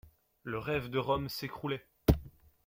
Le 0.41 0.57
rêve 0.57 0.89
de 0.89 0.97
Rome 0.97 1.29
s'écroulait. 1.29 1.85